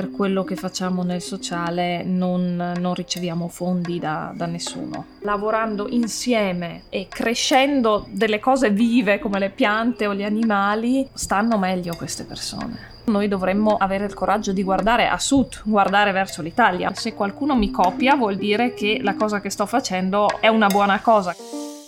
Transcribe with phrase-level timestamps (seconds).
[0.00, 5.04] per quello che facciamo nel sociale non, non riceviamo fondi da, da nessuno.
[5.20, 11.94] Lavorando insieme e crescendo delle cose vive come le piante o gli animali, stanno meglio
[11.96, 12.88] queste persone.
[13.06, 16.94] Noi dovremmo avere il coraggio di guardare a sud, guardare verso l'Italia.
[16.94, 20.98] Se qualcuno mi copia vuol dire che la cosa che sto facendo è una buona
[21.00, 21.34] cosa.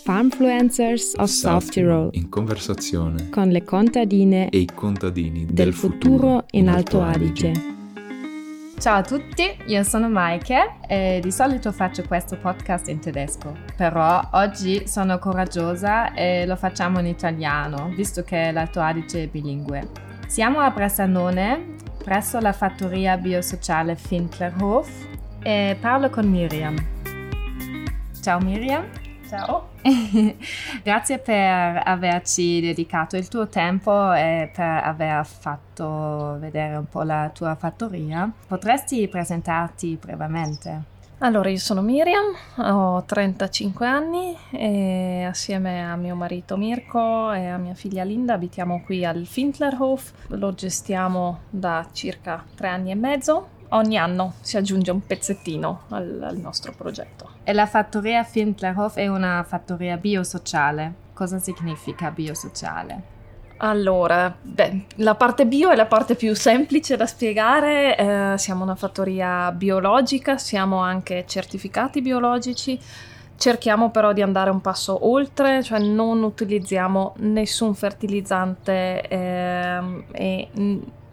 [0.04, 2.10] Farmfluencers of South Tirol.
[2.12, 7.71] In conversazione con le contadine e i contadini del, del futuro in Alto Adige.
[8.82, 14.20] Ciao a tutti, io sono Maike e di solito faccio questo podcast in tedesco, però
[14.32, 19.88] oggi sono coraggiosa e lo facciamo in italiano, visto che l'Alto Adige è bilingue.
[20.26, 24.90] Siamo a Bressanone, presso la fattoria biosociale Findlerhof
[25.44, 26.74] e parlo con Miriam.
[28.20, 28.84] Ciao Miriam.
[29.32, 29.70] Ciao.
[30.84, 37.30] Grazie per averci dedicato il tuo tempo e per aver fatto vedere un po' la
[37.32, 38.30] tua fattoria.
[38.46, 40.82] Potresti presentarti brevemente?
[41.20, 47.56] Allora, io sono Miriam, ho 35 anni e assieme a mio marito Mirko e a
[47.56, 50.12] mia figlia Linda abitiamo qui al Findlerhof.
[50.26, 56.20] Lo gestiamo da circa tre anni e mezzo ogni anno si aggiunge un pezzettino al,
[56.22, 57.31] al nostro progetto.
[57.44, 60.94] E la fattoria Findlerhof è una fattoria biosociale.
[61.12, 63.10] Cosa significa biosociale?
[63.58, 67.96] Allora, beh, la parte bio è la parte più semplice da spiegare.
[67.96, 72.78] Eh, siamo una fattoria biologica, siamo anche certificati biologici.
[73.36, 80.48] Cerchiamo però di andare un passo oltre, cioè non utilizziamo nessun fertilizzante eh, e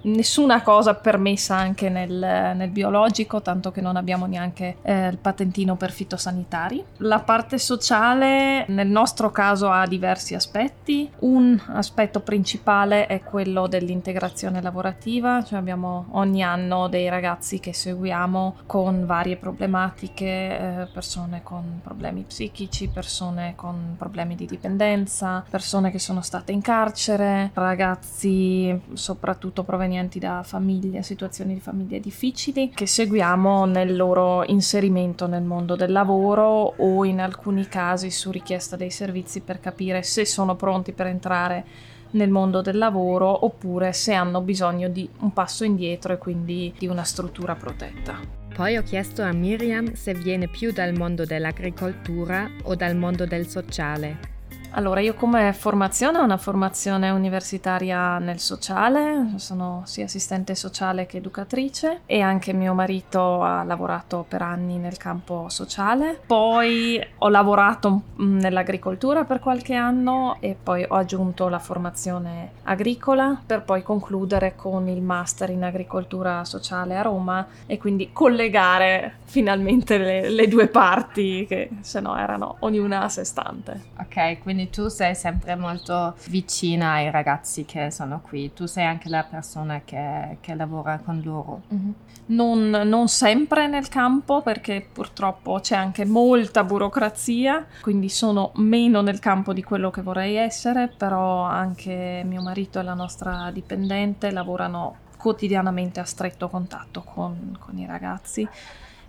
[0.02, 2.12] nessuna cosa permessa anche nel,
[2.56, 6.84] nel, biologico, tanto che non abbiamo neanche eh, il patentino per fitosanitari.
[6.98, 11.10] La parte sociale nel nostro caso ha diversi aspetti.
[11.20, 18.58] Un aspetto principale è quello dell'integrazione lavorativa, cioè abbiamo ogni anno dei ragazzi che seguiamo
[18.66, 26.00] con varie problematiche, eh, persone con problemi psichici, persone con problemi di dipendenza, persone che
[26.00, 32.86] sono state in carcere, ragazzi soprattutto provenienti provenienti da famiglie, situazioni di famiglie difficili, che
[32.86, 38.92] seguiamo nel loro inserimento nel mondo del lavoro o in alcuni casi su richiesta dei
[38.92, 41.66] servizi per capire se sono pronti per entrare
[42.12, 46.88] nel mondo del lavoro oppure se hanno bisogno di un passo indietro e quindi di
[46.88, 48.20] una struttura protetta.
[48.56, 53.48] Poi ho chiesto a Miriam se viene più dal mondo dell'agricoltura o dal mondo del
[53.48, 54.38] sociale.
[54.72, 61.18] Allora, io come formazione ho una formazione universitaria nel sociale, sono sia assistente sociale che
[61.18, 66.20] educatrice e anche mio marito ha lavorato per anni nel campo sociale.
[66.26, 73.64] Poi ho lavorato nell'agricoltura per qualche anno e poi ho aggiunto la formazione agricola per
[73.64, 80.30] poi concludere con il master in agricoltura sociale a Roma e quindi collegare finalmente le,
[80.30, 83.82] le due parti che se no erano ognuna a sé stante.
[83.98, 88.84] Ok, quindi quindi tu sei sempre molto vicina ai ragazzi che sono qui, tu sei
[88.84, 91.62] anche la persona che, che lavora con loro.
[91.74, 91.92] Mm-hmm.
[92.28, 99.20] Non, non, sempre nel campo perché purtroppo c'è anche molta burocrazia, quindi sono meno nel
[99.20, 105.08] campo di quello che vorrei essere, però anche mio marito e la nostra dipendente lavorano
[105.18, 108.48] quotidianamente a stretto contatto con, con i ragazzi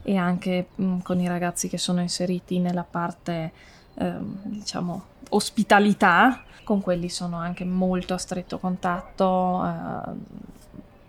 [0.02, 3.52] e anche mh, mm, con i ragazzi che sono inseriti nella parte
[3.94, 10.12] Ehm, diciamo, ospitalità, con quelli sono anche molto a stretto contatto, eh,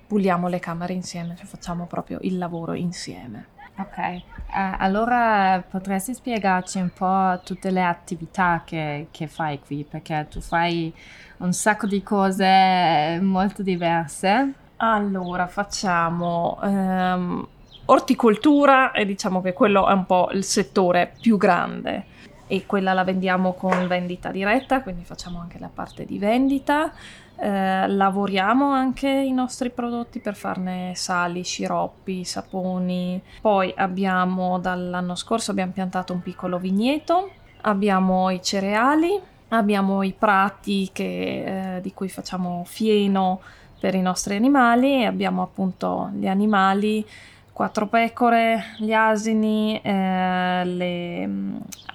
[0.07, 3.47] puliamo le camere insieme, cioè facciamo proprio il lavoro insieme.
[3.77, 10.27] Ok, uh, allora potresti spiegarci un po' tutte le attività che, che, fai qui, perché
[10.29, 10.93] tu fai
[11.37, 14.53] un sacco di cose molto diverse.
[14.77, 17.47] Allora, facciamo um,
[17.85, 22.05] orticoltura e diciamo che quello è un po' il settore più grande
[22.51, 26.91] e quella la vendiamo con vendita diretta, quindi facciamo anche la parte di vendita.
[27.37, 33.21] Eh, lavoriamo anche i nostri prodotti per farne sali, sciroppi, saponi.
[33.39, 37.31] Poi abbiamo dall'anno scorso abbiamo piantato un piccolo vigneto,
[37.61, 39.17] abbiamo i cereali,
[39.47, 43.39] abbiamo i prati che, eh, di cui facciamo fieno
[43.79, 47.05] per i nostri animali e abbiamo appunto gli animali
[47.53, 51.29] quattro pecore, gli asini, eh, le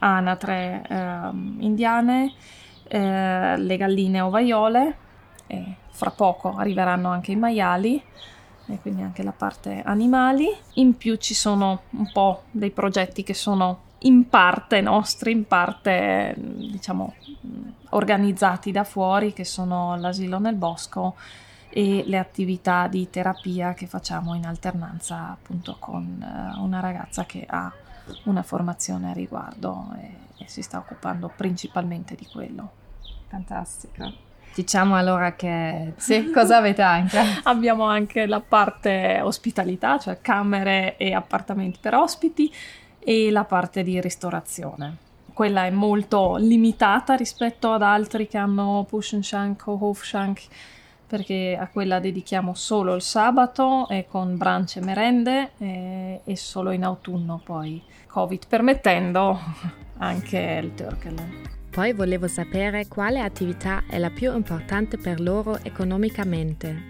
[0.07, 2.33] anatre eh, indiane,
[2.89, 4.97] eh, le galline ovaiole
[5.97, 8.01] fra poco arriveranno anche i maiali
[8.67, 10.49] e quindi anche la parte animali.
[10.75, 16.35] In più ci sono un po' dei progetti che sono in parte nostri, in parte
[16.37, 17.15] diciamo
[17.91, 21.15] organizzati da fuori, che sono l'asilo nel bosco
[21.71, 27.45] e le attività di terapia che facciamo in alternanza appunto con eh, una ragazza che
[27.49, 27.73] ha
[28.25, 32.71] una formazione a riguardo e, e si sta occupando principalmente di quello.
[33.29, 34.25] Fantastico.
[34.55, 37.19] Diciamo allora che sì, cosa avete anche?
[37.45, 42.53] Abbiamo anche la parte ospitalità, cioè camere e appartamenti per ospiti
[42.99, 45.05] e la parte di ristorazione.
[45.33, 50.47] Quella è molto limitata rispetto ad altri che hanno Push and Shank o Hofshank
[51.07, 56.73] perché a quella dedichiamo solo il sabato e con brunch e merende e, e solo
[56.73, 57.81] in autunno poi,
[58.17, 59.39] Covid permettendo,
[59.99, 61.43] anche il Turkelen.
[61.71, 66.87] Poi volevo sapere quale attività è la più importante per loro economicamente.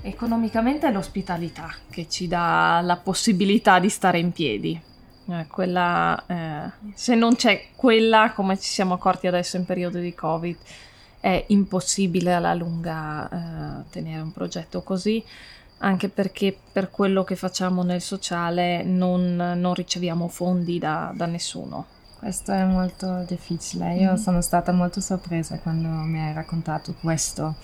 [0.00, 4.80] Economicamente è l'ospitalità che ci dà la possibilità di stare in piedi.
[5.28, 10.14] Eh, quella, eh, se non c'è quella, come ci siamo accorti adesso in periodo di
[10.14, 10.56] Covid,
[11.18, 15.20] è impossibile alla lunga eh, tenere un progetto così,
[15.82, 21.98] anche perché per quello che facciamo nel sociale non, non riceviamo fondi da, da nessuno
[22.20, 23.94] questo è molto difficile.
[23.94, 24.16] Io mm.
[24.16, 27.54] sono stata molto sorpresa quando mi hai raccontato questo.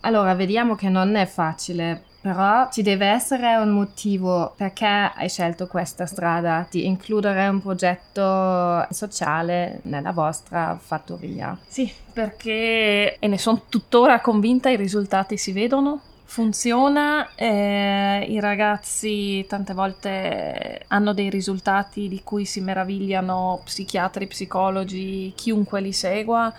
[0.00, 5.68] Allora, vediamo che non è facile, però ci deve essere un motivo perché hai scelto
[5.68, 11.56] questa strada di includere un progetto sociale nella vostra fattoria.
[11.68, 16.00] Sì, perché, e ne sono tuttora convinta, i risultati si vedono
[16.32, 25.34] funziona, eh, i ragazzi tante volte hanno dei risultati di cui si meravigliano psichiatri, psicologi,
[25.36, 26.50] chiunque li segua.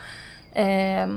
[0.52, 1.08] Eh,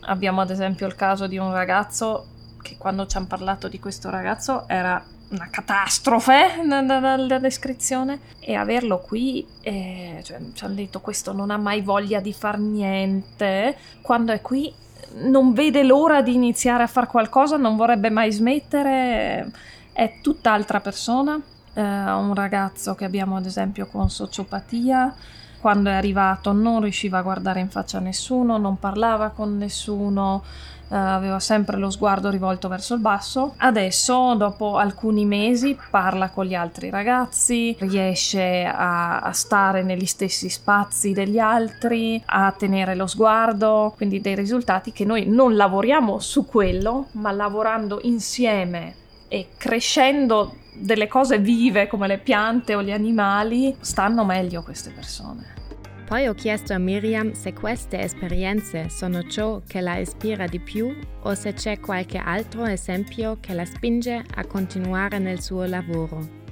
[0.00, 2.26] abbiamo ad esempio il caso di un ragazzo
[2.60, 8.98] che quando ci hanno parlato di questo ragazzo era una catastrofe dalla descrizione e averlo
[8.98, 14.32] qui eh, cioè, ci hanno detto questo non ha mai voglia di far niente quando
[14.32, 14.72] è qui
[15.14, 19.50] non vede l'ora di iniziare a fare qualcosa, non vorrebbe mai smettere,
[19.92, 21.40] è tutt'altra persona.
[21.74, 25.14] Eh, un ragazzo che abbiamo ad esempio con sociopatia,
[25.60, 30.42] quando è arrivato non riusciva a guardare in faccia nessuno, non parlava con nessuno,
[30.88, 33.54] uh, aveva sempre lo sguardo rivolto verso il basso.
[33.56, 40.48] Adesso, dopo alcuni mesi, parla con gli altri ragazzi, riesce a, a stare negli stessi
[40.48, 46.46] spazi degli altri, a tenere lo sguardo, quindi dei risultati che noi non lavoriamo su
[46.46, 53.74] quello, ma lavorando insieme e crescendo delle cose vive come le piante o gli animali,
[53.80, 55.65] stanno meglio queste persone.
[56.06, 60.96] Poi ho chiesto a Miriam se queste esperienze sono ciò che la ispira di più
[61.22, 66.44] o se c'è qualche altro esempio che la spinge a continuare nel suo lavoro.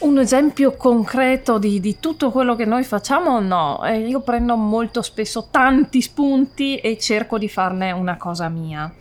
[0.00, 3.40] Un esempio concreto di, di, tutto quello che noi facciamo?
[3.40, 8.94] No, eh, io prendo molto spesso tanti spunti e cerco di farne una cosa mia.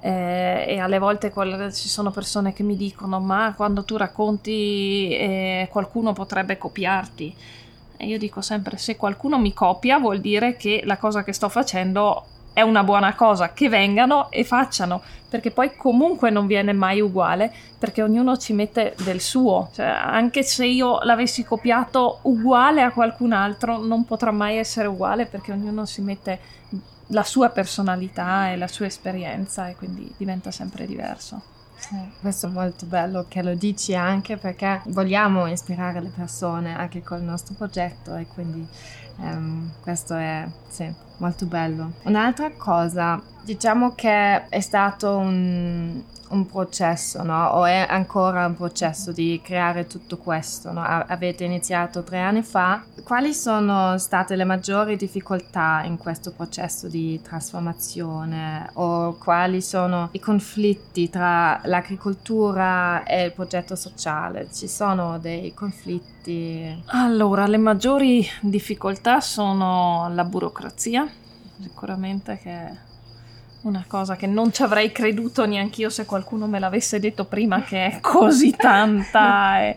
[0.00, 5.10] Eh, e alle volte qual- ci sono persone che mi dicono: Ma quando tu racconti,
[5.10, 7.36] eh, qualcuno potrebbe copiarti.
[8.02, 12.26] Io dico sempre, se qualcuno mi copia vuol dire che la cosa che sto facendo
[12.52, 17.50] è una buona cosa, che vengano e facciano, perché poi comunque non viene mai uguale,
[17.78, 19.70] perché ognuno ci mette del suo.
[19.72, 25.26] Cioè, anche se io l'avessi copiato uguale a qualcun altro, non potrà mai essere uguale
[25.26, 26.38] perché ognuno si mette
[27.08, 31.61] la sua personalità e la sua esperienza e quindi diventa sempre diverso.
[32.20, 37.22] Questo è molto bello che lo dici anche perché vogliamo ispirare le persone anche col
[37.22, 38.66] nostro progetto e quindi
[39.16, 41.92] um, questo è sì, molto bello.
[42.02, 47.50] Un'altra cosa, diciamo che è stato un, un processo, no?
[47.50, 50.82] O è ancora un processo di creare tutto questo, no?
[50.82, 52.82] Avete iniziato tre anni fa.
[53.04, 58.68] Quali sono state le maggiori difficoltà in questo processo di trasformazione?
[58.74, 64.48] O quali sono i conflitti tra l'agricoltura e il progetto sociale?
[64.52, 66.11] Ci sono dei conflitti?
[66.86, 71.08] Allora, le maggiori difficoltà sono la burocrazia,
[71.60, 72.90] sicuramente che
[73.62, 77.62] una cosa che non ci avrei creduto neanche io se qualcuno me l'avesse detto prima
[77.62, 79.76] che è così tanta e,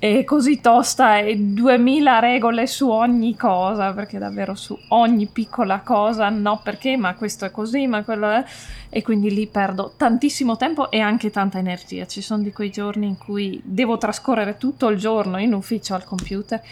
[0.00, 6.28] e così tosta e duemila regole su ogni cosa, perché davvero su ogni piccola cosa,
[6.28, 8.44] no perché, ma questo è così, ma quello è...
[8.90, 12.06] E quindi lì perdo tantissimo tempo e anche tanta energia.
[12.06, 16.04] Ci sono di quei giorni in cui devo trascorrere tutto il giorno in ufficio al
[16.04, 16.62] computer,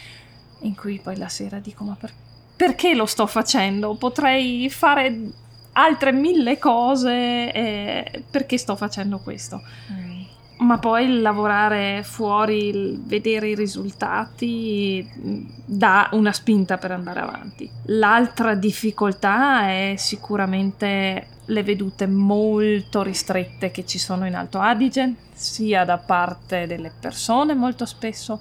[0.60, 2.12] in cui poi la sera dico ma per...
[2.54, 3.96] perché lo sto facendo?
[3.96, 5.20] Potrei fare
[5.72, 9.60] altre mille cose eh, perché sto facendo questo.
[9.92, 10.15] Mm.
[10.58, 17.70] Ma poi lavorare fuori, vedere i risultati mm, dà una spinta per andare avanti.
[17.86, 25.84] L'altra difficoltà è sicuramente le vedute molto ristrette che ci sono in Alto Adige, sia
[25.84, 28.40] da parte delle persone molto spesso,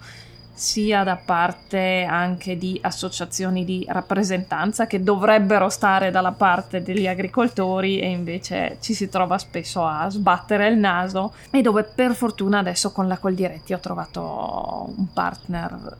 [0.55, 7.99] sia da parte anche di associazioni di rappresentanza che dovrebbero stare dalla parte degli agricoltori
[7.99, 12.93] e invece ci si trova spesso a sbattere il naso e dove per fortuna adesso
[12.93, 15.97] con la Coldiretti ho trovato un partner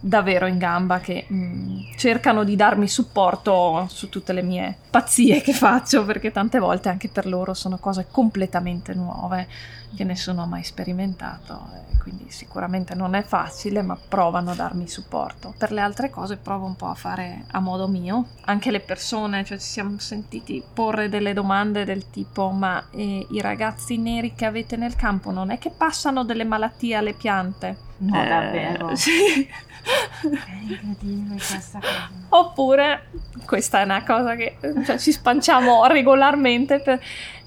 [0.00, 5.42] davvero in gamba che mh, mm, cercano di darmi supporto su tutte le mie pazzie
[5.42, 9.46] che faccio perché tante volte anche per loro sono cose completamente nuove
[9.94, 15.54] che nessuno ha mai sperimentato quindi sicuramente non è facile, ma provano a darmi supporto.
[15.56, 18.26] Per le altre cose provo un po' a fare a modo mio.
[18.46, 23.40] Anche le persone, cioè ci siamo sentiti porre delle domande del tipo ma eh, i
[23.40, 27.88] ragazzi neri che avete nel campo non è che passano delle malattie alle piante?
[28.00, 28.94] No, eh, davvero.
[28.94, 29.46] Sì.
[29.46, 32.10] È incredibile questa cosa.
[32.30, 33.10] Oppure,
[33.46, 37.00] questa è una cosa che cioè, ci spanciamo regolarmente per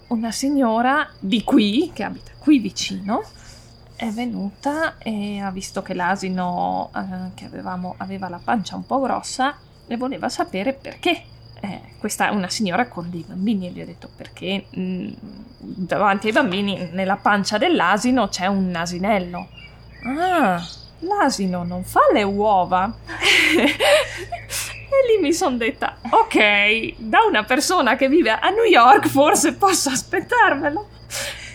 [0.07, 3.23] una signora di qui, che abita qui vicino,
[3.95, 8.99] è venuta e ha visto che l'asino eh, che avevamo aveva la pancia un po'
[8.99, 9.55] grossa
[9.87, 11.23] e voleva sapere perché.
[11.61, 15.11] Eh, questa è una signora con dei bambini e gli ho detto perché mh, mm,
[15.59, 19.47] davanti ai bambini nella pancia dell'asino c'è un asinello.
[20.05, 20.63] Ah,
[20.99, 22.93] l'asino non fa le uova.
[23.57, 29.53] e lì mi sono detta, ok, da una persona che vive a New York forse
[29.53, 30.87] posso aspettarmelo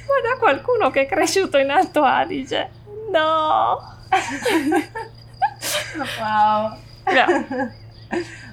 [0.09, 2.71] ma da qualcuno che è cresciuto in Alto Adige.
[3.13, 3.79] No!
[6.19, 6.77] wow.
[7.07, 7.71] Yeah.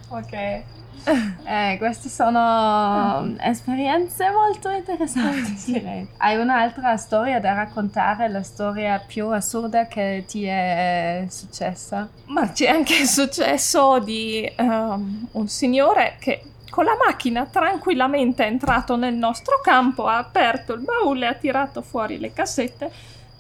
[0.10, 0.64] ok.
[1.08, 6.08] Eh, queste sono esperienze molto interessanti, direi.
[6.18, 12.10] Hai un'altra storia da raccontare, la storia più assurda che ti è successa?
[12.26, 18.98] Ma c'è anche successo di um, un signore che con la macchina tranquillamente è entrato
[18.98, 22.92] nel nostro campo, ha aperto il baule, ha tirato fuori le cassette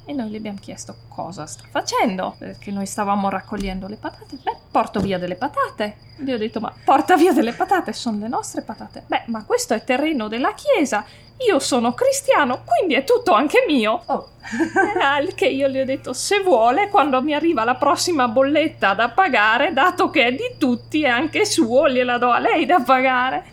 [0.06, 4.38] e noi gli abbiamo chiesto cosa sta facendo, perché noi stavamo raccogliendo le patate.
[4.42, 5.98] Beh, porto via delle patate.
[6.18, 9.04] Gli ho detto, ma porta via delle patate, sono le nostre patate.
[9.08, 11.04] Beh, ma questo è terreno della chiesa.
[11.48, 14.04] Io sono cristiano, quindi è tutto anche mio.
[14.06, 14.30] Oh.
[15.02, 19.10] Al che io gli ho detto, se vuole, quando mi arriva la prossima bolletta da
[19.10, 23.46] pagare, dato che è di tutti e anche suo, gliela do a lei da pagare.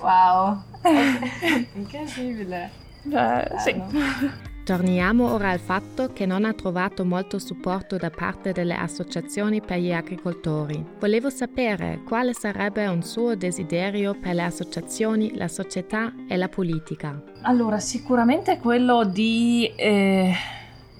[0.00, 0.62] Wow.
[1.74, 2.70] Incredibile.
[3.10, 4.43] Eh, sì.
[4.64, 9.76] Torniamo ora al fatto che non ha trovato molto supporto da parte delle associazioni per
[9.76, 10.82] gli agricoltori.
[10.98, 17.22] Volevo sapere quale sarebbe un suo desiderio per le associazioni, la società e la politica.
[17.42, 19.70] Allora, sicuramente quello di...
[19.76, 20.34] Eh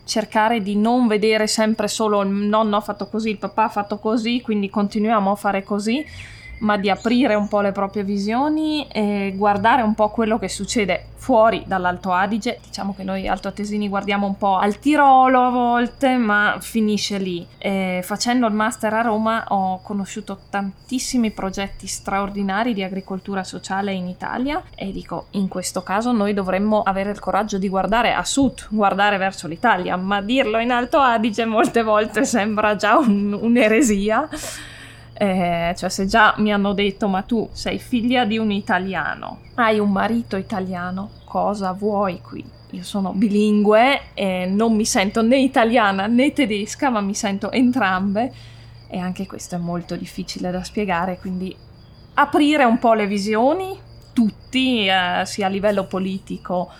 [0.04, 3.99] cercare di non vedere sempre solo il nonno ha fatto così, il papà ha fatto
[3.99, 6.04] così, quindi continuiamo a fare così,
[6.64, 11.06] ma di aprire un po' le proprie visioni e guardare un po' quello che succede
[11.25, 12.59] fuori dall'Alto Adige.
[12.62, 17.47] Diciamo che noi altoatesini guardiamo un po' al Tirolo a volte, ma finisce lì.
[17.59, 24.09] E facendo il master a Roma ho conosciuto tantissimi progetti straordinari di agricoltura sociale in
[24.09, 28.66] Italia e dico, in questo caso noi dovremmo avere il coraggio di guardare a sud,
[28.71, 34.28] guardare verso l'Italia, ma dirlo in Alto Adige molte volte sembra già un, un'eresia.
[35.16, 39.78] Eh, cioè se già mi hanno detto ma tu sei figlia di un italiano, hai
[39.78, 42.44] un marito italiano, cosa vuoi qui?
[42.71, 48.33] Io sono bilingue e non mi sento né italiana né tedesca, ma mi sento entrambe
[48.88, 51.54] e anche questo è molto difficile da spiegare, quindi
[52.14, 53.78] aprire un po' le visioni,
[54.12, 56.71] tutti, eh, sia a livello politico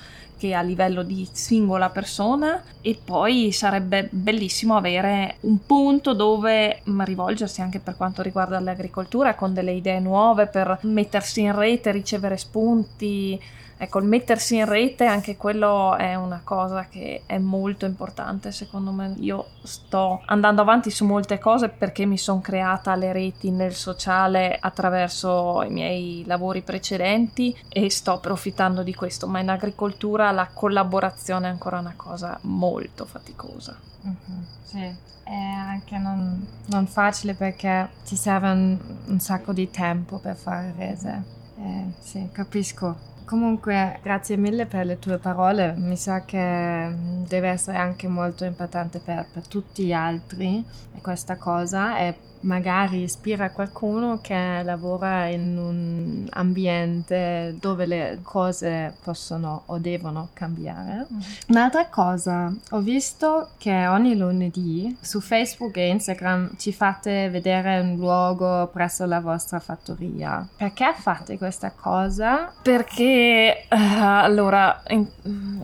[0.45, 2.63] che a livello di singola persona.
[2.83, 9.55] E poi sarebbe bellissimo avere un punto dove rivolgersi anche per quanto riguarda l'agricoltura con
[9.55, 13.41] delle idee nuove per mettersi in rete, ricevere spunti
[13.85, 18.93] Ecco, il mettersi in rete, anche quello è una cosa che è molto importante secondo
[18.93, 19.15] me.
[19.19, 24.57] Io sto andando avanti su molte cose perché mi sono creata le reti nel sociale
[24.59, 31.49] attraverso i miei lavori precedenti e sto approfittando di questo, ma in agricoltura la collaborazione
[31.49, 33.79] è ancora una cosa molto faticosa.
[34.07, 40.19] Mm-hmm, sì, è anche non, non, facile perché ti serve un, un, sacco di tempo
[40.19, 41.23] per fare rese.
[41.59, 45.75] Eh, sì, capisco Comunque, grazie mille per le tue parole.
[45.77, 46.95] Mi sa che
[47.27, 50.65] deve essere anche molto importante per, per tutti gli altri
[51.01, 59.63] questa cosa e magari ispira qualcuno che lavora in un ambiente dove le cose possono
[59.67, 61.07] o devono cambiare.
[61.13, 61.21] Mm.
[61.49, 67.97] Un'altra cosa, ho visto che ogni lunedì su Facebook e Instagram ci fate vedere un
[67.97, 70.47] luogo presso la vostra fattoria.
[70.57, 72.53] Perché fate questa cosa?
[72.63, 75.07] Perché uh, allora in,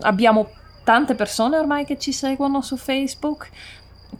[0.01, 0.49] abbiamo
[0.83, 3.49] tante persone ormai che ci seguono su Facebook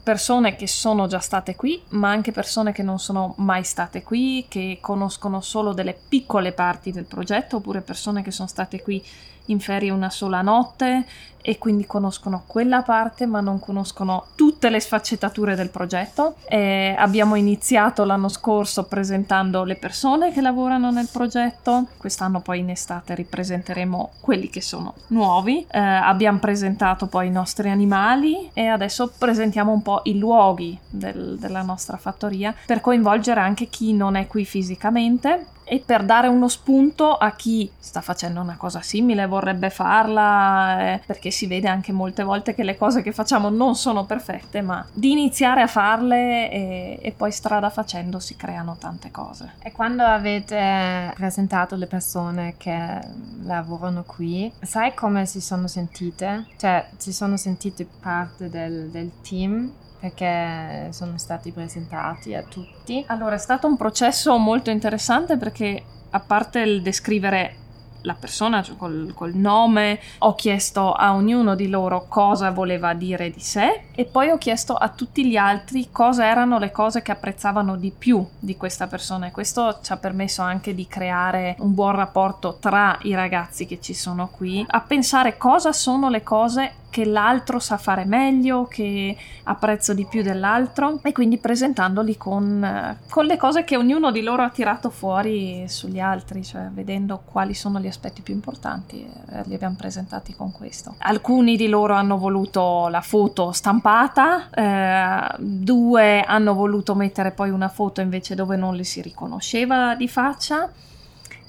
[0.02, 4.46] persone che sono già state qui, ma anche persone che non sono mai state qui,
[4.48, 9.02] che conoscono solo delle piccole parti del progetto, oppure persone che sono state qui
[9.46, 11.04] in ferie una sola notte
[11.42, 16.36] e quindi conoscono quella parte ma non conoscono tutte le sfaccettature del progetto.
[16.48, 22.70] E abbiamo iniziato l'anno scorso presentando le persone che lavorano nel progetto, quest'anno poi in
[22.70, 29.12] estate ripresenteremo quelli che sono nuovi, eh, abbiamo presentato poi i nostri animali e adesso
[29.18, 34.28] presentiamo un po' i luoghi del, della nostra fattoria per coinvolgere anche chi non è
[34.28, 39.70] qui fisicamente e per dare uno spunto a chi sta facendo una cosa simile, vorrebbe
[39.70, 44.04] farla, eh, perché si vede anche molte volte che le cose che facciamo non sono
[44.04, 49.52] perfette, ma di iniziare a farle e, e poi strada facendo si creano tante cose.
[49.62, 53.00] E quando avete presentato le persone che
[53.44, 56.48] lavorano qui, sai come si sono sentite?
[56.58, 59.72] Cioè, si sono sentite parte del, del team?
[60.02, 63.04] Perché sono stati presentati a tutti.
[63.06, 65.80] Allora, è stato un processo molto interessante perché
[66.10, 67.58] a parte il descrivere
[68.02, 73.30] la persona cioè col, col, nome, ho chiesto a ognuno di loro cosa voleva dire
[73.30, 77.12] di sé e poi ho chiesto a tutti gli altri cosa erano le cose che
[77.12, 81.74] apprezzavano di più di questa persona e questo ci ha permesso anche di creare un
[81.74, 86.72] buon rapporto tra i ragazzi che ci sono qui, a pensare cosa sono le cose
[86.92, 93.24] che l'altro sa fare meglio, che apprezzo di più dell'altro e quindi presentandoli con, con,
[93.24, 97.80] le cose che ognuno di loro ha tirato fuori sugli altri, cioè vedendo quali sono
[97.80, 100.96] gli aspetti più importanti, eh, li abbiamo presentati con questo.
[100.98, 107.70] Alcuni di loro hanno voluto la foto stampata, eh, due hanno voluto mettere poi una
[107.70, 110.70] foto invece dove non li si riconosceva di faccia.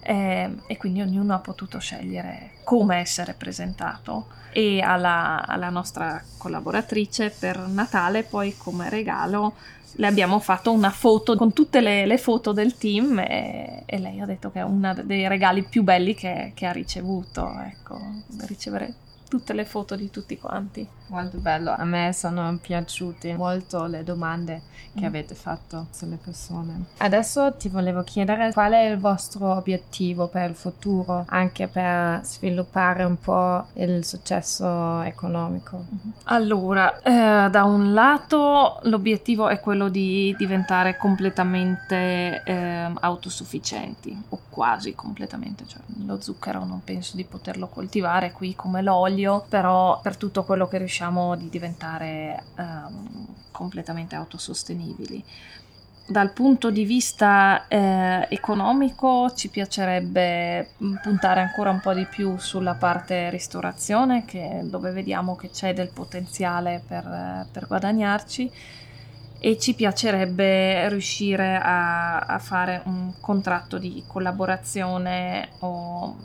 [0.05, 7.33] Eh, e quindi ognuno ha potuto scegliere come essere presentato e alla, alla nostra collaboratrice
[7.37, 9.53] per Natale poi come regalo
[9.97, 14.19] le abbiamo fatto una foto con tutte le, le foto del team e, e, lei
[14.19, 17.99] ha detto che è uno dei regali più belli che, che ha ricevuto, ecco,
[18.47, 18.93] ricevere
[19.27, 20.87] tutte le foto di tutti quanti.
[21.07, 24.61] Molto bello, a me sono piaciute molto le domande
[24.95, 25.05] che mm.
[25.05, 26.85] avete fatto sulle persone.
[26.97, 33.03] Adesso ti volevo chiedere qual è il vostro obiettivo per il futuro, anche per sviluppare
[33.03, 35.77] un po' il successo economico.
[35.77, 36.13] Mm-hmm.
[36.25, 44.93] Allora, eh, da un lato l'obiettivo è quello di diventare completamente eh, autosufficienti o quasi
[44.93, 50.43] completamente, cioè lo zucchero non penso di poterlo coltivare qui come l'olio, però per tutto
[50.43, 51.01] quello che riusciamo
[51.35, 55.23] di diventare um, completamente autosostenibili.
[56.05, 62.73] Dal punto di vista eh, economico ci piacerebbe puntare ancora un po' di più sulla
[62.73, 68.51] parte ristorazione, che, dove vediamo che c'è del potenziale per, per guadagnarci
[69.39, 76.15] e ci piacerebbe riuscire a, a, fare un contratto di collaborazione o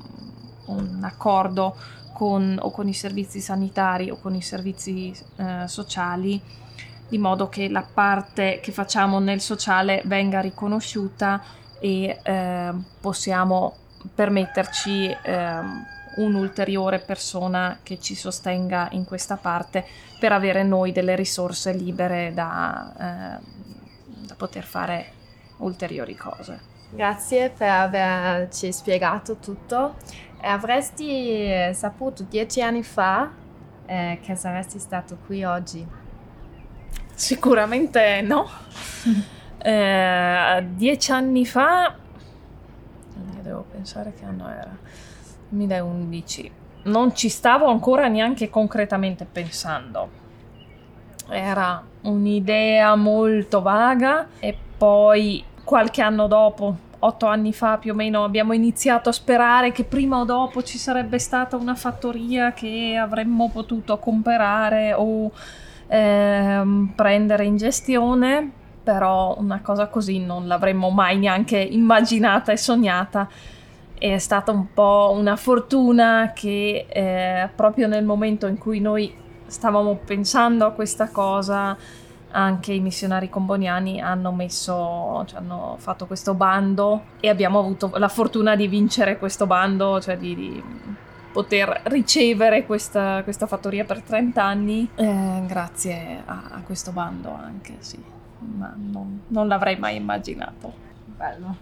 [0.67, 1.77] un accordo
[2.19, 6.43] con, o con i servizi sanitari o con i servizi eh, sociali
[7.09, 11.41] di modo che la parte che facciamo nel sociale venga riconosciuta
[11.79, 13.77] e eh, possiamo
[14.13, 15.61] permetterci eh,
[16.17, 19.87] un'ulteriore persona che ci sostenga in questa parte
[20.19, 25.13] per avere noi delle risorse libere da, eh, da poter fare
[25.59, 26.78] ulteriori cose.
[26.91, 29.97] Grazie per averci spiegato tutto.
[30.41, 33.31] Avresti saputo dieci anni fa
[33.87, 35.87] eh, che saresti stato qui oggi?
[37.15, 38.49] Sicuramente no.
[39.59, 41.95] eh, dieci anni fa,
[43.49, 44.77] devo pensare che anno era,
[45.49, 46.53] 2011,
[46.85, 50.27] non ci stavo ancora neanche concretamente pensando.
[51.29, 58.25] Era un'idea molto vaga e poi qualche anno dopo, otto anni fa più o meno,
[58.25, 63.51] abbiamo iniziato a sperare che prima o dopo ci sarebbe stata una fattoria che avremmo
[63.51, 65.31] potuto comprare o
[65.89, 68.51] ehm, prendere in gestione,
[68.83, 73.29] però una cosa così non l'avremmo mai neanche immaginata e sognata.
[73.99, 80.01] È stata un po' una fortuna che eh, proprio nel momento in cui noi stavamo
[80.03, 81.77] pensando a questa cosa
[82.31, 88.09] anche i missionari comboniani hanno messo, cioè hanno fatto questo bando e abbiamo avuto la
[88.09, 90.63] fortuna di vincere questo bando, cioè di, di
[91.33, 97.77] poter ricevere questa, questa, fattoria per 30 anni eh, grazie a, a, questo bando anche,
[97.79, 98.03] sì,
[98.39, 100.87] ma non, non l'avrei mai immaginato.
[101.05, 101.57] Bello.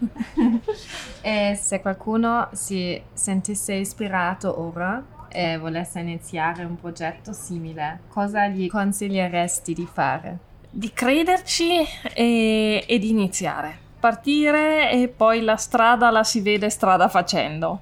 [1.21, 8.67] e se qualcuno si sentisse ispirato ora e volesse iniziare un progetto simile, cosa gli
[8.67, 10.46] consiglieresti di fare?
[10.69, 13.85] Di crederci e, e di iniziare.
[13.99, 17.79] Partire e poi la strada la si vede strada facendo.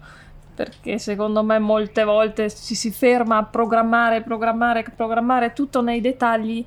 [0.56, 6.65] Perché secondo me molte volte ci si ferma a programmare, programmare, programmare tutto nei dettagli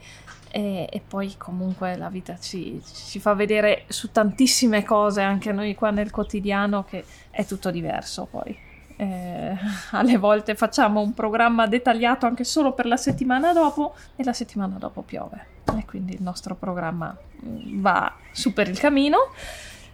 [0.50, 5.74] e, e, poi comunque la vita ci, ci, fa vedere su tantissime cose, anche noi
[5.74, 8.67] qua nel quotidiano, che è tutto diverso poi.
[9.00, 9.56] Eh,
[9.92, 14.76] alle volte facciamo un programma dettagliato anche solo per la settimana dopo e la settimana
[14.76, 15.46] dopo piove
[15.78, 19.30] e quindi il nostro programma mm, va su per il camino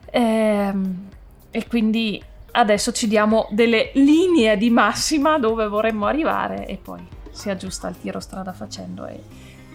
[0.07, 1.09] e, ehm,
[1.51, 7.51] e quindi adesso ci diamo delle linee di massima dove vorremmo arrivare e poi si
[7.51, 9.23] aggiusta il tiro strada facendo e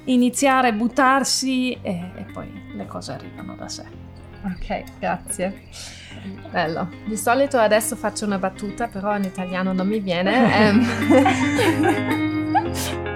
[0.06, 4.09] iniziare, buttarsi e, e poi le cose arrivano da sé.
[4.44, 5.62] Ok, grazie.
[6.52, 6.90] Bello.
[7.06, 10.70] Di solito adesso faccio una battuta, però in italiano non mi viene.
[10.70, 10.88] um.